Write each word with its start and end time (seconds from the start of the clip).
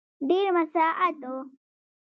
ډېر 0.29 0.47
مساعد 0.55 1.15
وو. 1.27 1.37